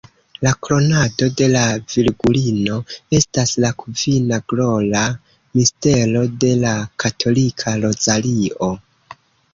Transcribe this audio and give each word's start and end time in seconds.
La 0.45 0.51
"Kronado 0.67 1.27
de 1.41 1.49
la 1.55 1.65
Virgulino" 1.95 2.79
estas 3.19 3.53
la 3.65 3.71
kvina 3.83 4.39
glora 4.53 5.05
mistero 5.61 6.25
de 6.45 6.53
la 6.65 6.73
katolika 7.05 7.79
rozario. 7.87 8.73